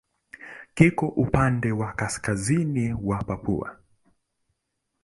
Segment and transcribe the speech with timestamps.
[0.73, 3.79] Kiko upande wa kaskazini wa Papua.